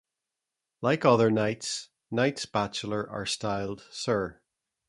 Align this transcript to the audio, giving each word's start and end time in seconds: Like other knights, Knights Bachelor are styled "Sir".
Like 0.81 1.05
other 1.05 1.29
knights, 1.29 1.89
Knights 2.09 2.47
Bachelor 2.47 3.07
are 3.07 3.27
styled 3.27 3.85
"Sir". 3.91 4.41